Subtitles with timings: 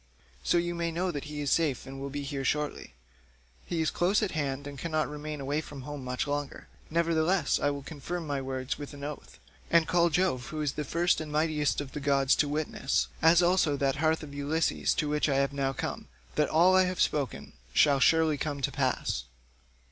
[0.43, 2.95] So you may know he is safe and will be here shortly;
[3.67, 7.69] he is close at hand and cannot remain away from home much longer; nevertheless I
[7.69, 9.37] will confirm my words with an oath,
[9.69, 13.43] and call Jove who is the first and mightiest of all gods to witness, as
[13.43, 16.99] also that hearth of Ulysses to which I have now come, that all I have
[16.99, 19.25] spoken shall surely come to pass.